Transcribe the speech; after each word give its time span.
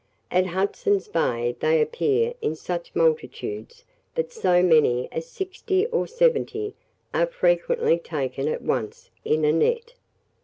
At 0.31 0.47
Hudson's 0.47 1.07
Bay 1.07 1.55
they 1.59 1.79
appear 1.79 2.33
in 2.41 2.55
such 2.55 2.95
multitudes 2.95 3.85
that 4.15 4.31
so 4.31 4.63
many 4.63 5.07
as 5.11 5.27
sixty 5.27 5.85
or 5.85 6.07
seventy 6.07 6.73
are 7.13 7.27
frequently 7.27 7.99
taken 7.99 8.47
at 8.47 8.63
once 8.63 9.11
in 9.23 9.45
a 9.45 9.51
net. 9.51 9.93